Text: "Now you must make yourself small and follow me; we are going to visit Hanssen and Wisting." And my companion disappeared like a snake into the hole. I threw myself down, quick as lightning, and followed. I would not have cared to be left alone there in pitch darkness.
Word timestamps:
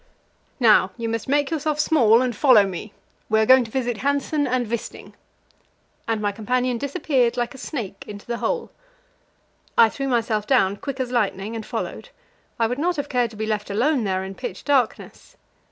"Now 0.59 0.89
you 0.97 1.07
must 1.07 1.29
make 1.29 1.51
yourself 1.51 1.79
small 1.79 2.23
and 2.23 2.35
follow 2.35 2.65
me; 2.65 2.91
we 3.29 3.39
are 3.39 3.45
going 3.45 3.63
to 3.65 3.69
visit 3.69 3.97
Hanssen 3.97 4.47
and 4.47 4.65
Wisting." 4.67 5.13
And 6.07 6.19
my 6.19 6.31
companion 6.31 6.79
disappeared 6.79 7.37
like 7.37 7.53
a 7.53 7.59
snake 7.59 8.05
into 8.07 8.25
the 8.25 8.37
hole. 8.37 8.71
I 9.77 9.89
threw 9.89 10.07
myself 10.07 10.47
down, 10.47 10.77
quick 10.77 10.99
as 10.99 11.11
lightning, 11.11 11.55
and 11.55 11.63
followed. 11.63 12.09
I 12.57 12.65
would 12.65 12.79
not 12.79 12.95
have 12.95 13.09
cared 13.09 13.29
to 13.29 13.37
be 13.37 13.45
left 13.45 13.69
alone 13.69 14.03
there 14.03 14.23
in 14.23 14.33
pitch 14.33 14.63
darkness. 14.65 15.37